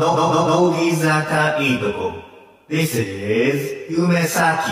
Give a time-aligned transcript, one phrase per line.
[0.00, 2.12] の、の、の、乃木坂いいとこ。
[2.70, 4.70] This is 夢咲。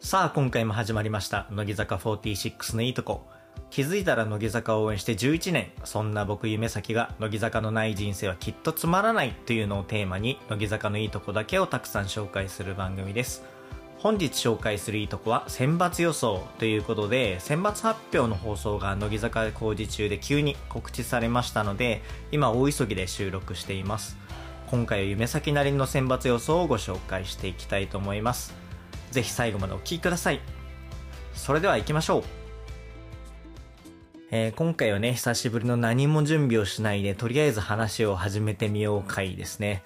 [0.00, 3.26] さあ今回も始まりました乃木坂46のいいとこ
[3.68, 13.44] 気づいたら乃木坂を応援して11年そんな僕夢咲が乃木坂のない人生はきっとつまらないというのをテーマに乃木坂のいいとこだけをたくさん紹介する番組です
[13.98, 24.16] 本日紹介するいいとこは選抜予想ということで選抜発表の放送が乃木坂工事中で急に告知されましたので今大急ぎで収録しています。
[24.70, 28.54] 今回は夢咲なりの選抜予想をご紹介していきたいと思います。
[29.10, 30.40] ぜひ最後までお聴きください。
[31.34, 32.22] それでは行きましょう。
[34.30, 39.82] えー今回はね、久しぶりの何も準備をしないで、とりあえず話を始めてみよう回ですね。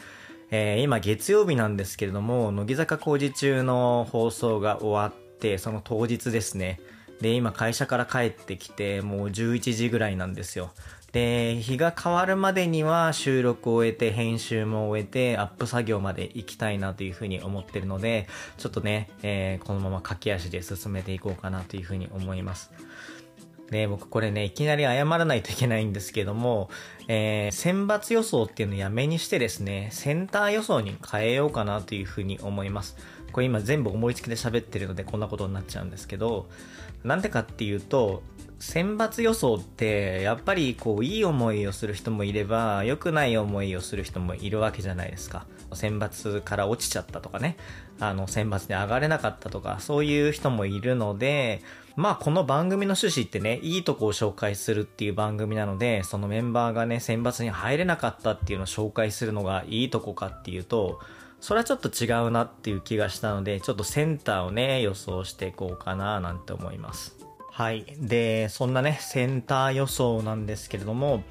[0.54, 6.78] えー今月曜日なんですけれども、乃木坂工事中の放送が終わって、その当日ですね。
[7.22, 10.72] で、今会社から帰ってきて、もう11時ぐらいなんですよ。
[11.12, 22.70] で、日が変わるまでには収録を終えて、編集も終えて、アップ作業まで行きたいなというふうに思ってるので、ちょっとね、えーこのまま駆け足で進めていこうかなというふうに思います。
[23.70, 26.68] で、僕これね、いきなり謝らないといけないんですけども、
[27.08, 32.96] えー選抜予想っていうのをやめにしてですね、センター予想に変えようかなというふうに思います。
[33.32, 36.48] これ今全部思いつきで喋ってるのでこんなことになっちゃうんですけど、
[37.02, 38.22] なんでかっていうと、
[38.62, 45.46] 選抜予想って、やっぱりこう、いい思いをする人もいれば、良くない思いをする人もいるわけじゃないですか。
[45.74, 47.56] 選抜から落ちちゃったとかね、
[47.98, 51.60] あの、選抜で上がれなかったとか、そういう人もいるので、
[51.96, 61.00] まあこの番組の趣旨ってね、いいとこを紹介するっていう番組なので、そのメンバーがね、選抜に入れなかったっていうのを紹介するのがいいとこかっていうと、
[61.40, 67.16] それはちょっと違うなっていう気がしたので、ちょっとセンターをね、予想していこうかななんて思います。
[67.50, 67.84] はい。
[67.98, 71.22] で、そんなね、センター予想なんですけれども、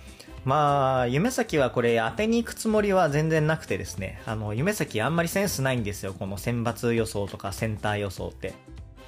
[0.43, 8.53] まあ、夢咲はこれ当てに行くつもりは全然なくてですね、あの、夢咲あんまりセンスないんですよ、この選抜予想とかセンター予想って。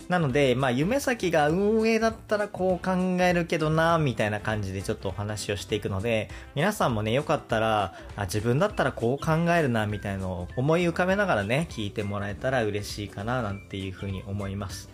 [0.10, 14.90] なので、まあ、夢咲が運営だったらこう考えるけどな、みたいな感じでちょっとお話をしていくので、皆さんもね、よかったら、あ自分だったらこう考えるな、みたいのを思い浮かべながらね、聞いてもらえたら嬉しいかな、なんていうふうに思います。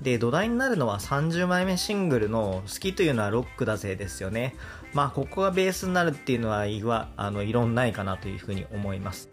[0.00, 4.54] で、土台になるのは30枚目シングルの好きというのはロックだぜですよね。
[4.92, 9.30] まあ、ここがベースになるっていうのは、いわ、あの、異論ないかなというふうに思います。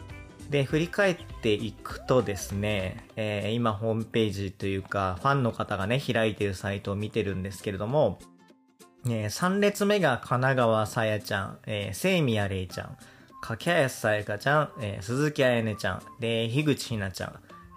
[0.50, 8.20] で、振り返っていくとですね、えー今ホームページというか、ファンの方がね、開いてるサイトを見てるんですけれども、
[9.08, 12.98] え3列目が神奈川さやちゃん、えー、聖宮玲ちゃん、
[13.42, 17.34] 柿林さやかちゃん、えー鈴木彩音ちゃん、で、樋口ひなちゃん、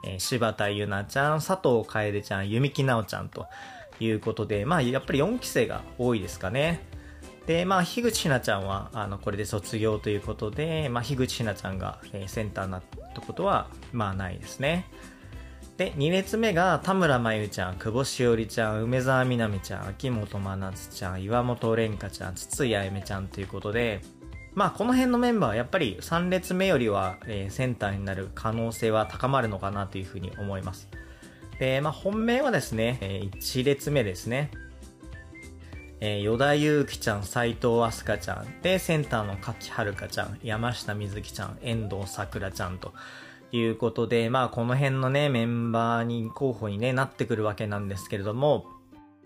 [0.06, 3.46] えー柴田ゆなちゃん、佐藤楓ちゃん、弓木奈緒ちゃんと
[4.00, 6.95] いうことで、まあ、やっぱり4期生が多いですかね。
[7.46, 12.82] で、まあ、樋口ひなちゃんは、あの、これで卒業ということで、まあ、樋口ひなちゃんが、えーセンターになっ
[13.14, 14.86] たことは、まあ、ないですね。
[15.76, 24.00] で、2列目が田村真由ちゃん、久保しおりちゃん、梅澤美波ちゃん、秋元真夏ちゃん、岩本蓮香ちゃん、筒井あゆめちゃんということで、
[24.54, 30.88] まあこの辺のメンバーはやっぱり3列目よりは、えーセンターになる可能性は高まるのかなというふうに思います。
[31.58, 34.50] で、まあ本命はですね、え1列目ですね。
[36.00, 42.92] えー、与田祐希ちゃん、斉藤飛鳥ちゃん、で、センターの柿遥ちゃん、山下美月ちゃん、遠藤さくらちゃんと
[43.52, 48.66] いうことで、まあこの辺のね、メンバーに候補にね、なってくるわけなんですけれども、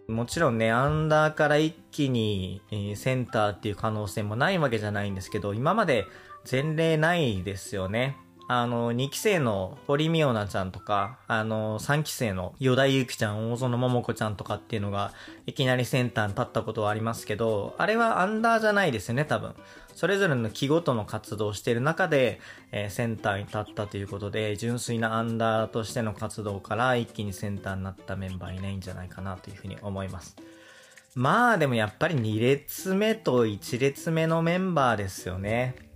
[0.07, 6.07] もちろんね、アンダーから一気に、えーセンターっていう可能性もないわけじゃないんですけど、今まで
[6.51, 8.17] 前例ないですよね。
[8.53, 15.13] あの、2期生の堀美央奈ちゃんとか、あの、3期生の与田祐希ちゃん、大園桃子ちゃんとかっていうのが、
[15.47, 19.55] いきなりセンターに立ったことはありますけど、あれはアンダーじゃないですよね、多分。
[19.95, 22.41] それぞれの期ごとの活動をしている中で、
[22.73, 30.35] えーセンターに立ったということで、純粋なアンダーとしての活動から一気にセンターになったメンバーいないんじゃないかなというふうに思います。
[31.15, 35.90] まあでもやっぱり2列目と1列目のメンバーですよね。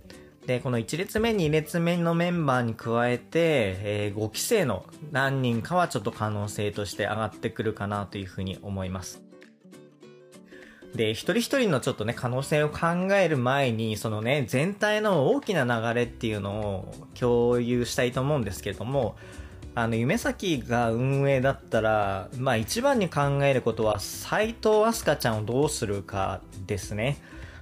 [0.47, 9.23] で、この1列目、2列目のメンバーに加えて、え5期生の何人かはちょっと可能性として上がってくるかなというふうに思います。
[10.93, 19.15] で、一人一人のちょっとね、可能性を考える前に、そのね、全体の大きな流れっていうのを共有したいと思うんですけれども、
[19.73, 27.17] あの、夢咲が運営だったら、まあ一番に考えることは、斎藤飛鳥ちゃんをどうするかですね。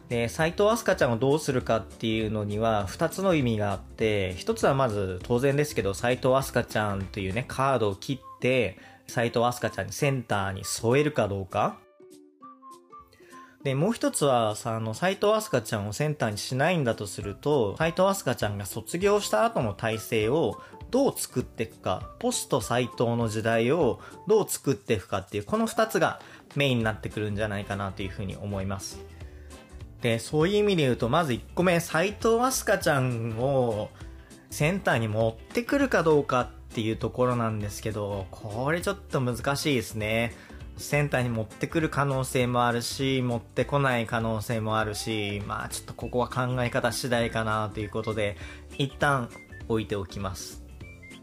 [0.09, 8.77] で、斎藤飛鳥ちゃんをどうするかっていうのには、二つの意味があって、一つはまず当然ですけど、斎藤飛鳥ちゃんというね、カードを切って、
[9.07, 11.77] 斎藤飛鳥ちゃんにセンターに添えるかどうか。
[13.63, 20.61] で、もう一つは、さ、あの、斎藤飛鳥ちゃんをセンターにしないんだとすると、斎藤飛鳥ちゃんが卒業した後の体制を
[20.91, 26.19] どう作っていくか、ポスト斎藤の時代をどう作っていくかっていう、この二つが
[26.55, 28.99] メインになってくるんじゃないかなというふうに思います。
[30.03, 33.89] で、そういう意味で言うと、まず1個目、斎藤飛鳥ちゃんを
[34.49, 40.33] センターに持ってくるかどうかっていうところなんですけど、これちょっと難しいですね。
[40.75, 48.35] センターに持ってくる可能性もあるし、持ってこない可能性もあるし、まあちょっとここは考え方次第かなということで、
[48.77, 49.29] 一旦
[49.69, 50.62] 置いておきます。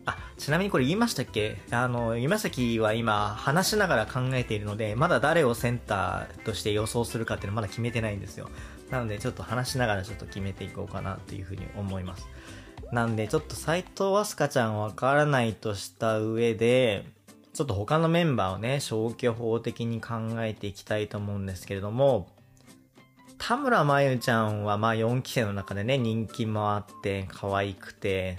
[0.06, 1.58] あ、ちなみにこれ言いましたっけ？
[1.70, 8.48] あの、今崎は今話しながら考えているので、まだ誰をセンターとして予想するかっていうのはまだ決めてないんですよ。
[8.90, 12.26] なのでちょっと話しながらちょっと決めていこうかなというふうに思います。
[12.90, 17.04] なんでちょっと斎藤飛鳥ちゃんわからないとした上で、
[17.52, 22.28] ちょっと他のメンバーをね、消去法的に考えていきたいと思うんですけれども、
[23.38, 28.38] 田村真由ちゃんはまあ4期生の中でね、人気もあって、可愛くて、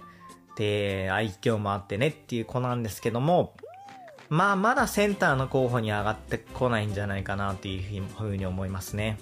[0.55, 3.53] で、愛嬌もあってねっていう子なんですけども、
[4.29, 9.19] まあまだセンターの候補に上がってこないんじゃないかなっていうふうに思いますね。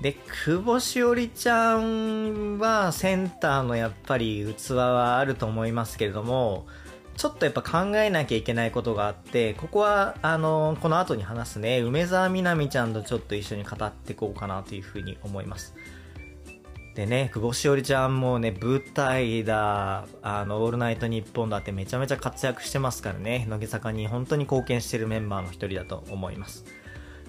[0.00, 0.12] で、
[0.44, 6.66] 久保しおりちゃんはセンターのやっぱり器はあると思いますけれども、
[7.16, 15.74] ちょっとやっぱ考えなきゃいけないことがあって、ここは、あの、この後に話すね、梅沢みなみちゃんとちょっと一緒に語っていこうかなというふうに思います。
[16.98, 26.64] でね、久保しおりちゃんもね、舞台だ、あの、オールナイトニッポンだってめちゃめちゃ活躍してますからね、乃木坂に本当に貢献してるメンバーの一人だと思います。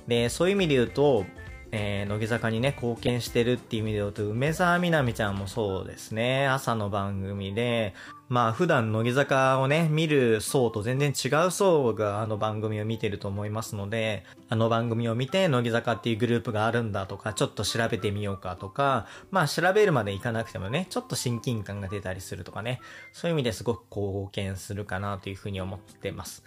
[0.08, 1.24] で、そういう意味で言うと、
[1.72, 7.94] えー、乃木坂にね、貢献してるっていう意味で言うと、梅沢みなみちゃんもそうですね、朝の番組で、
[8.28, 22.82] まあ普段乃木坂をね、見る層と全然違う層があの番組を見てると思いますので、あの番組を見て乃木坂っていうグループがあるんだとか、ちょっと調べてみようかとか、まあ調べるまでいかなくてもね、ちょっと親近感が出たりするとかね、
[23.14, 26.44] そういう意味ですごく貢献するかなというふうに思ってます。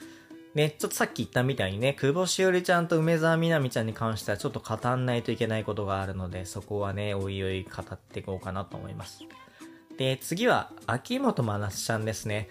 [0.54, 9.20] ね、ちょっとさっき言ったみたいにね、久保しおりちゃんと梅沢みなみちゃんに関してはちょっと語んないといけないことがあるので、そこはね、おいおい語っていこうかなと思います。
[9.96, 12.48] で、次は、秋元真夏ちゃんですね。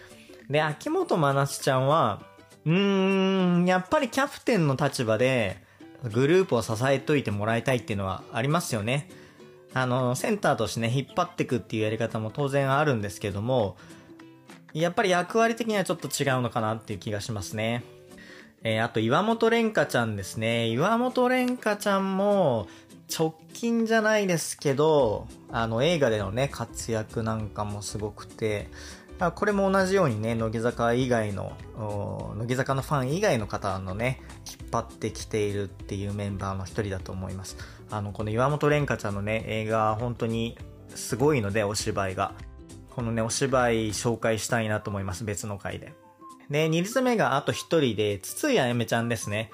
[0.49, 2.23] で、秋元真夏ちゃんは、
[2.65, 5.57] うーん、やっぱりキャプテンの立場で、
[6.03, 9.09] グループを支えといてもらいたいっていうのはありますよね。
[9.73, 13.77] あの、センターとしてね、引っ張っていくっていうやり方も当然あるんですけども、
[14.73, 17.83] やっぱり役割的にはちょっと違うのかなっていう気がしますね。
[18.63, 20.67] えー、あと岩本蓮香ちゃんですね。
[20.67, 22.67] 岩本蓮香ちゃんも、
[23.11, 28.69] 直近じゃないですけど、あの映画でのね、活躍なんかもすごくて、
[29.35, 31.55] これも同じようにね、乃木坂以外の、
[32.37, 37.57] 乃木坂のファン以外の方のね、引っ張ってきているっていうメンバーの一人だと思います。
[37.91, 40.57] あの、この岩本蓮香ちゃんのね、映画本当に
[40.95, 42.33] すごいので、お芝居が。
[42.95, 45.23] このね、お芝居紹介したいなと思います。
[45.23, 45.93] 別の回で。
[46.49, 49.51] で、二つ目があと一人で、筒井あやめちゃんですね。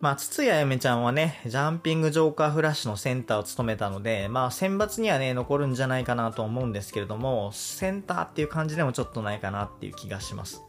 [0.00, 10.62] まあ、筒井あやめちゃんはね、ジャンピングジョーカーフラッシュのセンターを務めたので、まあ、選抜にはね、残るんじゃないかなと思うんですけれども、センターっていう感じでもちょっとないかなっていう気がします。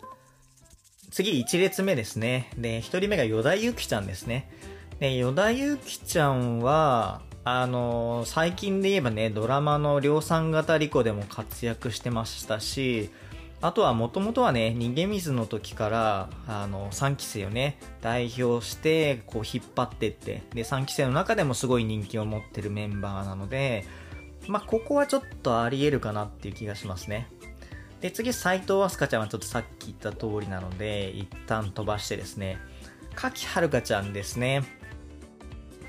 [1.11, 2.51] 次、一列目ですね。
[2.57, 4.51] で、一人目が与田ゆきちゃんですね。
[4.99, 13.09] で、与田ゆきちゃんは、あの、最近で言えばね、ドラマの量産型リコでも活躍してましたし、
[13.61, 23.85] あとはもともとはね、逃げ水の時から、あの、3期生をね、代表して、こう引っ張ってって、で、3期生の中でもすごい人気を持ってるメンバーなので、
[24.47, 27.27] まあ、ここはちょっとあり得るかなっていう気がしますね。
[28.01, 32.57] で、次、斎藤飛鳥ちゃんはちょっとさっき言った通りなので、一旦飛ばしてですね、
[33.15, 34.63] 柿はるかちゃんですね。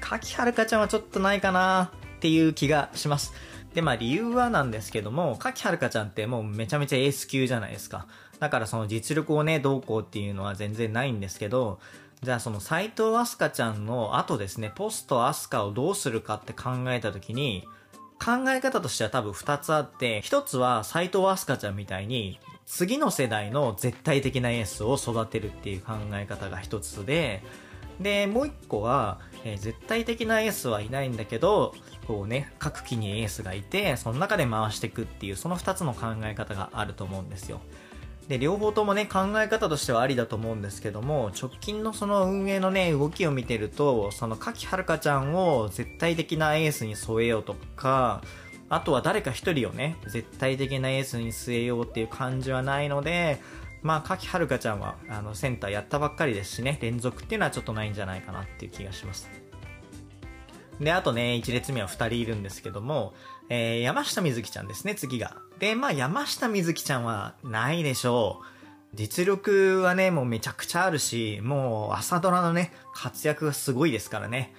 [0.05, 3.33] 柿はるかちゃんはちょっとないかなっていう気がします。
[3.75, 8.07] で、まあ理由はなんですけども、柿はるかちゃんってもうめちゃめちゃエース級じゃないですか。
[8.39, 11.81] だからその実力をね、どうこうっていうのは全然ないんですけど、
[12.23, 17.65] じゃあその斎藤飛鳥ちゃんの後ですね、ポスト飛鳥をどうするかって考えた時に、
[18.25, 27.43] 考え方としては多分2つあって、1つは斎藤飛鳥ちゃんみたいに、次の世代の絶対的なエースを育てるっていう考え方が1つで、
[28.01, 31.75] で、もう一個は、えー、絶対的なエースはいないんだけど、
[32.07, 37.61] こうね、各機にエースがいて、その中で回していくっていう、その二つの考え方があると思うんですよ。
[38.29, 48.23] で、両方ともね、考え方としてはありだと思うんですけども、直近のその運営のね、動きを見てると、その柿はるかちゃんを絶対的なエースに添えようとか、
[48.71, 53.41] あとは誰か一人をね、絶対的なエースに据えようっていう感じはないので、
[53.85, 59.29] まあ、柿はるかちゃんは、あの、センターやったばっかりですしね、連続っていうのはちょっとないんじゃないかなっていう気がします。
[60.81, 63.13] で、あとね、1列目は2人いるんですけども、
[63.51, 65.37] えー、山下美月ちゃんですね、次が。
[65.59, 68.47] で、まあ、山下美月ちゃんはないでしょう。
[68.95, 74.55] 実力はね、もうめちゃくちゃあるし、もう朝ドラのね、活躍がすごいですからね。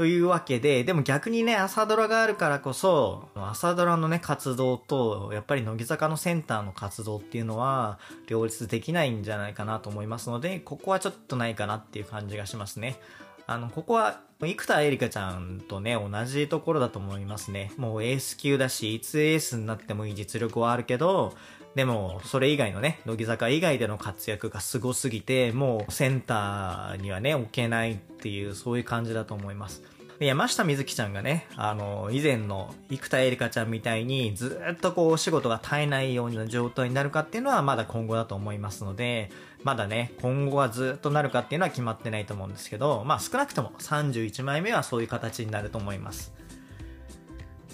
[0.00, 12.98] というわけで、でも逆にね、朝ドラがあるからこそ、朝ドラのね、活動と、やっぱり乃木坂のセンターの活動っていうのは、両立できないんじゃないかなと思いますので、ここはちょっとないかなっていう感じがしますね。
[13.46, 17.70] あの、ここは、生田絵梨花ちゃんとね、同じところだと思いますね。
[17.76, 21.34] もうエース級だし、いつエースになってもいい実力はあるけど、
[21.74, 29.82] でも、それ以外のね、乃木坂以外での活躍がすごすぎて、もうセンターにはね、置けないっていう、そういう感じだと思います。
[30.18, 39.30] 山下美月ちゃんがね、あの、以前の生田絵梨花ちゃんみたいにずっとこうお仕事が絶えないような状態になるかっていうのはまだ今後だと思いますので、
[39.62, 46.34] まだね、今後はずっとなるかっていうのは決まってないと思うんですけど、まあ少なくとも31枚目はそういう形になると思います。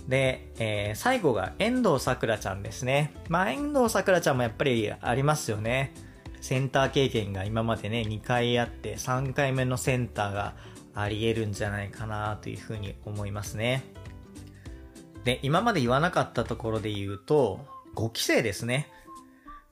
[0.08, 3.12] で、えー、最後が遠藤さくらちゃんですね。
[3.28, 5.92] まあ遠藤さくらちゃんもやっぱりありますよね。
[6.40, 10.54] センター経験が今までね、2回あって、3回目のセンターが
[10.94, 13.84] あり得るんじゃないかなというふうに思いますね。
[15.24, 18.88] で、今まで言わなかったところで言うと、5期生ですね。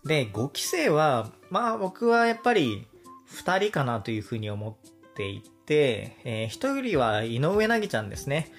[0.04, 2.88] で、5期生は、まあ僕はやっぱり
[3.30, 8.50] 2人かなというふうに思っていて、えー、1人は井上凪ちゃんですね。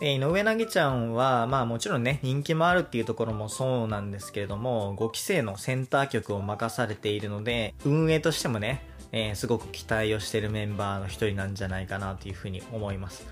[0.00, 13.26] で、井上凪ちゃんは、まあもちろんね、人気もあるっていうところもそうなんですけれども、5期生のセンター曲を任されているので、運営としてもね、えー、すごく期待をしてるメンバーの一人なんじゃないかなというふうに思います。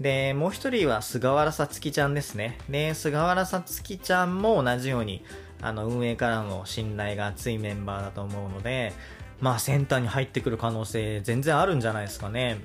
[0.00, 2.58] で、もう一人は菅原さつきちゃんですね。
[2.68, 5.22] で、菅原さつきちゃんも同じように、
[5.62, 8.92] あの、運営からの信頼が厚いメンバーだと思うので、
[9.40, 12.58] まあ、センターに入ってくる可能性全然あるんじゃないですかね。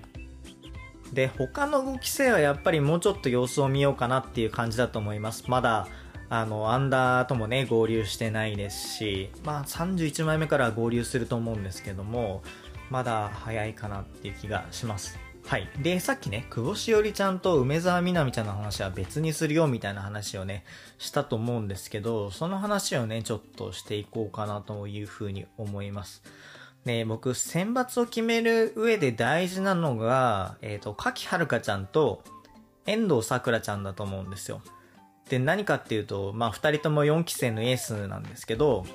[1.16, 5.46] で、他の5期生はやっぱりもうちょっと様子を見ようかなっていう感じだと思います。
[5.48, 5.88] まだ、
[6.30, 12.44] あの、アンダーともね、合流してないですし、まあ31枚目から合流すると思うんですけども、
[12.90, 15.18] まだ早いかなっていう気がします。
[15.46, 15.70] はい。
[15.82, 20.66] で、さっきね、久保しおりちゃんと梅沢みなみちゃんの話は別にするよみたいな話をね、
[20.98, 26.24] したと思うんですけど、その話をね、ちょっとしていこうかなというふうに思います。
[26.86, 32.24] ね、僕、選抜を決める上で大事なのが、えっ、ー、と、柿はるかちゃんと
[32.86, 34.62] 遠藤さくらちゃんだと思うんですよ。
[35.28, 38.86] で、何かっていうと、まあ、二人とも4期生のエースなんですけど、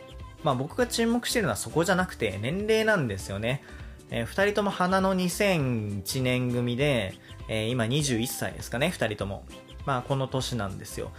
[0.45, 3.63] まあ、僕が注目してるのはそこじゃなくて、年齢なんですよね。
[4.11, 7.15] えー、二人とも花の2001年組で、
[7.49, 9.45] えー、今21歳ですかね、二人とも。
[9.85, 11.11] まあ、この年なんですよ。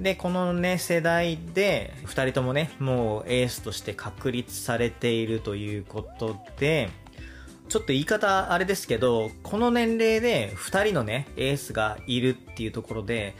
[0.00, 6.90] で、このね、世代で、二人ともね、もうエースとして確立されているということで、
[7.68, 13.34] ちょっと言い方あれですけど、この年齢で二人のね、エースがいるっていうところで、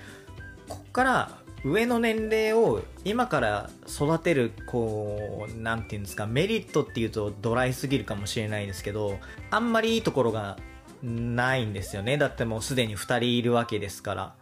[0.69, 9.19] こっから上の年齢を今から育てる、こう、なんていうんですか、メリットっていうとドライすぎるかもしれないですけど、
[9.50, 10.59] あんまりいいところが
[11.03, 12.19] ないんですよね。
[12.19, 14.35] だってもうすでに二人いるわけですから。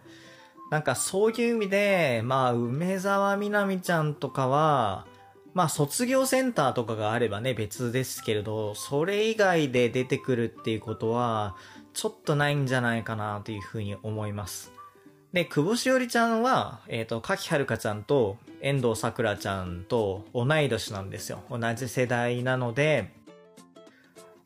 [0.70, 5.06] なんかそういう意味で、まあ、梅沢みなみちゃんとかは、
[5.54, 11.56] まあ、卒業センターとかがあればね、別ですけれど、それ以外で出てくるっていうことは、
[11.94, 14.72] ちょっとないんじゃないかなというふうに思います。
[15.32, 21.42] で、久保しおりちゃんは、えっ、ー、と、柿はるかちゃんと遠藤さくらちゃんと同い年なんですよ。
[21.50, 23.12] 同じ世代なので、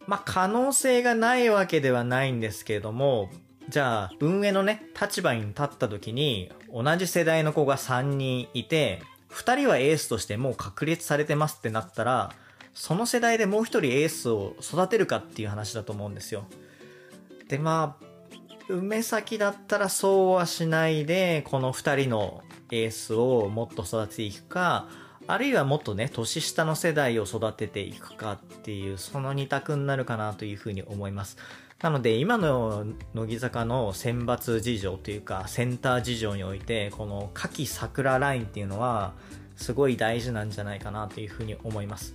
[0.07, 3.31] まあ、可能性がないわけではないんですけれども、
[3.71, 9.01] じゃあ、運営のね、立場に立った時に、同じ世代の子が3人いて、
[9.31, 12.33] 2人はエースとしてもう確立されてますってなったら、
[12.75, 16.47] その世代でもう1人エースを育てるかっていう話だと思うんですよ。
[17.47, 18.05] で、まあ、
[18.69, 24.89] 梅崎だったらそうはしないで、この二人のエースをもっと育てていくか、
[25.29, 31.37] あるいはもっとね、年下の世代を育てていくかっていう、その二択になるかなというふうに思います。
[31.83, 32.85] なので、今の
[33.15, 39.15] 乃木坂の選抜事情というか、センター事情において、この夏季桜ラインっていうのは、
[39.57, 42.15] すごい大事なんじゃないかなというふうに思います。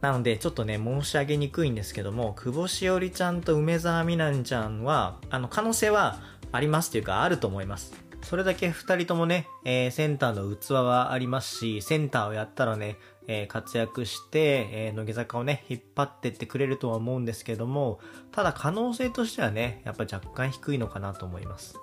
[0.00, 6.20] なので、ちょっとね、申し上げにくいんですけども、久保しおりちゃんと梅澤美波ちゃんは、あの、可能性は
[6.52, 7.92] ありますというか、あると思います。
[8.22, 18.00] それだけ二人ともね、えー、センターの器はありますし、センターをやったらね、えー、活躍して、えー、乃木坂をね、引っ張ってってくれるとは思うんですけども、
[18.30, 21.76] ただ可能性としてはね、やっぱ若干低いのかなと思います。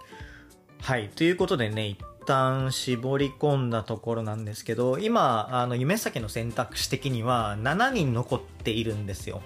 [0.82, 1.10] はい。
[1.10, 9.42] ということでね、一旦絞り込んだところなんですけど、今、あの、夢先の選択肢的には7人残っているんですよ。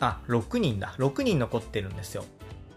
[0.00, 0.94] あ、6人だ。
[0.98, 2.24] 6人残ってるんですよ。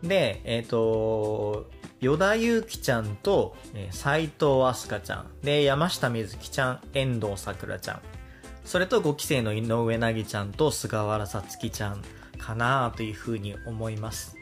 [0.03, 1.69] で、えっ、と、
[2.03, 5.25] 与田祐希ちゃんと、えー藤飛鳥ちゃん。
[5.41, 8.01] で、山下美月ちゃん、遠藤さくらちゃん。
[8.65, 12.03] それと5期生の井上凪ちゃんと菅原さつきちゃん
[12.37, 14.35] かなというふうに思います。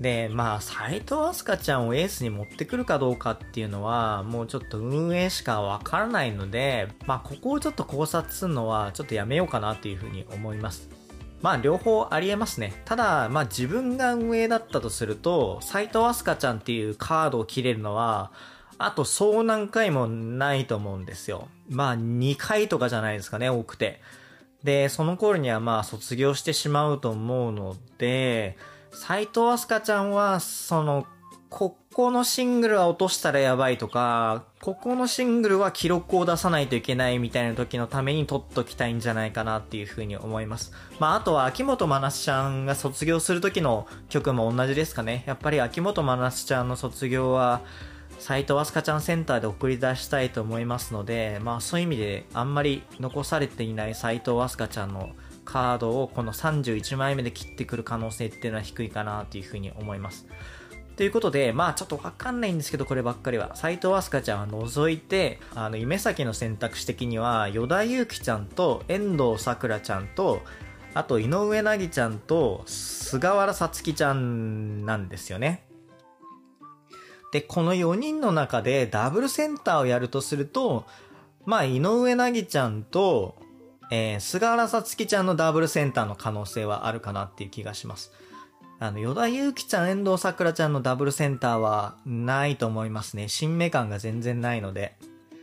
[0.00, 10.99] で、まあ、斎藤飛鳥ちゃんをエースに持ってくるかどうかっていうのは、もうちょっと運営しかわからないので、まあ、ここをちょっと考察するのは、ちょっとやめようかなというふうに思います。
[11.42, 12.82] まあ、両方ありえますね。
[12.84, 18.30] ただ、まあ、自分が運営だったとすると、斎藤飛鳥ちゃんっていうカードを切れるのは、
[18.78, 21.48] あとそう何回もないと思うんですよ。
[21.68, 24.00] まあ、2回とかじゃないですかね、多くて。
[24.64, 28.56] で、その頃にはまあ卒業してしまうと思うので、
[28.92, 31.06] 斎藤飛鳥ちゃんは、その、
[31.50, 40.72] ここのシングルは落としたらやばいとか、ここのシングルは記録を出さないといけないみたいな時のために取っときたいんじゃないかなっていうふうに思います。
[41.00, 45.24] まあ、あとは秋元真夏ちゃんが卒業する時の曲も同じですかね。
[45.26, 47.62] やっぱり秋元真夏ちゃんの卒業は、
[48.20, 55.10] 斎藤飛鳥ちゃんセンターで送り出したいと思いますので、まあそういう意味であんまり残されていない斎藤飛鳥ちゃんの
[55.44, 60.26] カードをこの31枚目で切ってくる可能性っていうのは低いかなというふうに思います。
[61.00, 63.56] ということで、まあちょっとわかんないんですけど、こればっかりは。
[63.56, 70.42] 斎藤飛鳥ちゃんは除いて、あの、夢先の選択肢的には、与田祐希ちゃんと遠藤さくらちゃんと、
[70.92, 75.64] あと井上凪ちゃんと菅原さつきちゃんなんですよね。
[77.32, 80.84] で、この4人の中でダブルセンターをやるとすると、
[81.46, 83.36] まあ、井上凪ちゃんと、
[83.90, 88.12] えー、菅原さつきちゃんのダブルセンターの可能性はあるかなっていう気がします。
[88.80, 93.28] あの、与田祐希ちゃん、遠藤さくらちゃんのダブルセンターはないと思いますね。
[93.28, 94.96] 新芽感が全然ないので。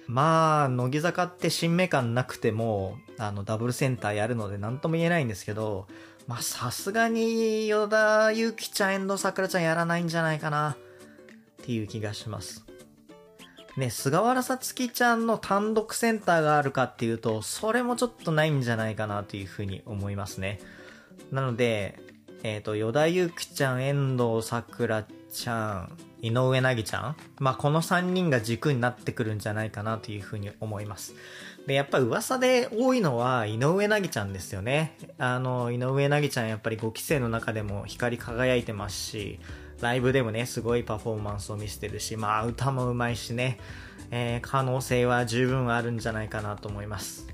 [0.07, 5.85] まあ、乃木坂って新芽感なくても、あの、ダブルセンターやるので何とも言えないんですけど、
[6.25, 10.71] まあ、さすがに、与田祐希ちゃん、遠藤さくらちゃんやらないんじゃないかな。
[10.71, 10.75] っ
[11.63, 12.65] ていう気がします。
[13.77, 20.59] ね、菅原さつきちゃんの単独センターがあるかっていうと、それもちょっとないんじゃないかなというふうに思いますね。
[21.31, 21.99] なので、
[22.47, 31.13] えっ、と、与田祐希ちゃん、遠藤さくらちゃん、井上凪ちゃんまあ、この3人が軸になってくるんじゃないかなというふうに思います。
[31.67, 34.97] で、やっぱ噂で多いのは井上凪ちゃんですよね。
[35.17, 39.41] あの、井上凪ちゃんやっぱり5期生の中でも光り輝いてますし、
[39.81, 43.59] ライブでもね、すごいパフォーマンスを見せてるし、まあ歌も上手いしね、
[44.09, 47.27] えー可能性は十分あるんじゃないかなと思います。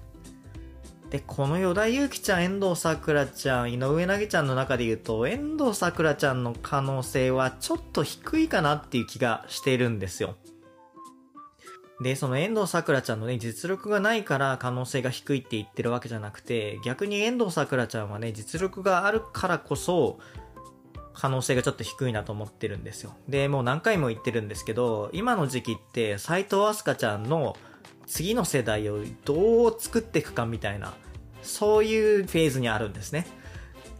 [1.13, 10.37] で、この与田祐希ちゃん、遠藤さくらちゃん、井上凪ちゃんの中で言うと、遠藤さくらちゃんの可能性はちょっと低いかなっていう気がしてるんですよ。
[12.01, 20.17] で、その遠藤さくらちゃんのね、実力がないから可能性が低いって言ってるわけじゃなくて、逆に遠藤さくらちゃんはね、実力があるからこそ、
[21.13, 23.13] 可能性がちょっと低いなと思ってるんですよ。
[23.29, 27.55] で、もう何回も言ってるんですけど、今の時期って斎藤飛鳥ちゃんの
[28.07, 30.93] 次の世代をどう作っていくかみたいな、
[31.43, 33.27] そういうフェーズにあるんですね。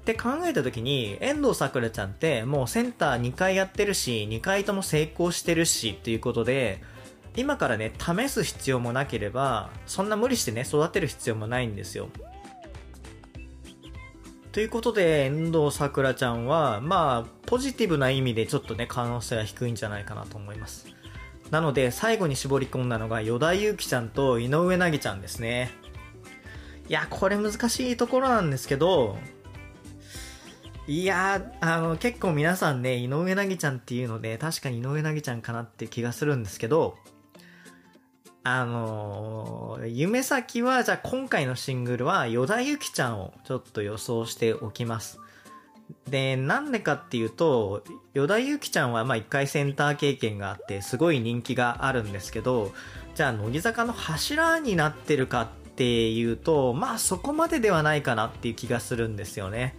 [0.01, 6.82] って考えた時に、遠藤さくらちゃんってもうセンター2回やってるし、2回とも成功してるしっていうことで、
[7.36, 12.10] 今からね、試す必要もなければ、そんな無理してね、育てる必要もないんですよ。
[14.51, 20.86] ということで、遠藤さくらちゃんは、まあ、ポジティブな意味でちょっとね、可能性は低いんじゃないかなと思います。
[21.49, 25.71] なので、最後に絞り込んだのが、与田祐希ちゃんと井上凪ちゃんですね。
[26.89, 29.17] いや、これ難しいところなんですけど、
[30.86, 36.98] いや、あの、結構皆さんね、井上凪ちゃんっていうので、確かに井上凪ちゃんかなって気がするんですけど、
[38.43, 45.19] あのー夢先は、じゃあ今回のシングルは、与田祐希ちゃんをちょっと予想しておきます。
[46.10, 52.74] で、なんでかっていうと、与田祐希ちゃんはまあ一回センター経験があって、すごい人気があるんですけど、
[53.15, 59.75] じゃあ乃木坂の柱になってるかってっていうと、まあそこまでではないかなっていう気がするんですよね。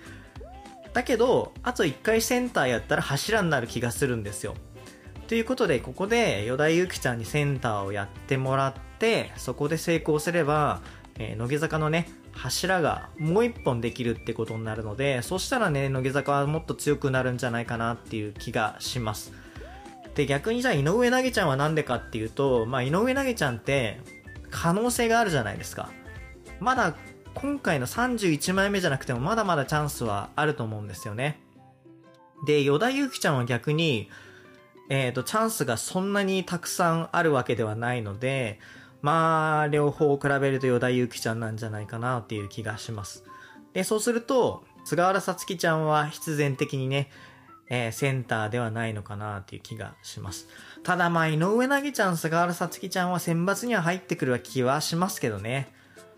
[0.93, 4.55] だけど、あと一回センターやったら柱になる気がするんですよ。
[5.29, 10.83] ということで、ここで、与田祐希ちゃんにセンターをやってもらって、そこで成功すれば、
[11.19, 19.33] えー乃木坂のね、柱がもう一本できるってことになるので、そしたらね、乃木坂はもっと強くなるんじゃないかなっていう気がします。
[20.17, 24.01] で、逆にじゃあ井上凪ちゃんはなんでかっていうと、まあ井上凪ちゃんって、
[24.55, 25.91] 可能性があるじゃないですか。
[26.61, 26.95] まだ
[27.35, 31.41] 今回の31枚目じゃなくてもまだまだチャンスはあると思うんですよね。
[32.47, 34.09] で、与田祐希ちゃんは逆に、
[34.89, 38.61] えっ、と、チャンスがそんなにたくさんあるわけではないので、
[39.03, 43.25] まあ、両方を比べると与田祐希ちゃんなんじゃないかなっていう気がします。
[43.73, 47.11] で、そうすると、菅原さつきちゃんは必然的にね、
[47.71, 50.47] えーセンターではないのかなっていう気がします。
[50.85, 55.73] ただまあ、井上凪ちゃん、菅原さつきちゃんは選抜には入ってくる気はしますけどね。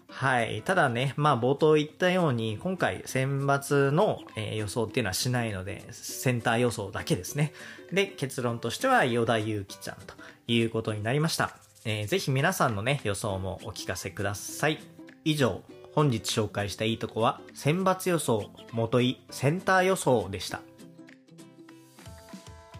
[0.08, 0.62] はい。
[0.62, 7.52] ただね、まあ冒頭言ったように、今回選抜の、えー予想っていうのはしないので、センター予想だけですね。
[7.92, 10.14] で、結論としては、与田祐希ちゃんと
[10.48, 11.56] いうことになりました。
[11.84, 14.80] えーぜひ皆さんのね、予想もお聞かせください。
[15.24, 15.62] 以上、
[15.94, 20.60] 本日紹介したいいとこは、選抜予想、元井、センター予想でした。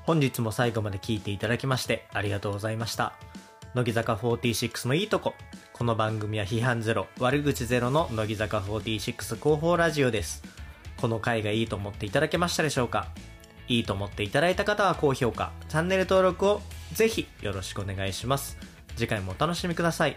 [0.07, 3.15] 本日も最後まで聞いていただきましてありがとうございました。
[3.75, 5.35] 乃木坂46のいいとこ。
[5.73, 10.45] この番組は批判ゼロ、悪口ゼロの乃木坂46広報ラジオです。
[10.97, 13.09] この回がいいと思っていただけましたでしょうか？
[13.67, 18.59] いいと思っていただいた方は高評価、チャンネル登録をぜひよろしくお願いします。
[18.95, 20.17] 次回もお楽しみください。